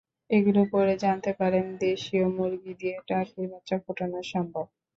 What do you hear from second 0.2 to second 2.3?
এগুলো পড়ে জানতে পারেন, দেশীয়